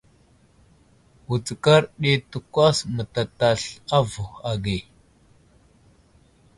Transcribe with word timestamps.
Wutskar 1.27 1.83
ɗi 2.01 2.11
təkwas 2.31 2.77
mətatasl 2.95 3.73
avohw 3.97 4.31
age. 4.51 4.77